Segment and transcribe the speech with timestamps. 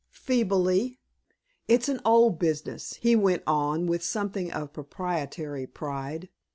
[0.15, 0.97] feebly.
[1.67, 6.29] "It's an old business," he went on, with something of proprietary pride.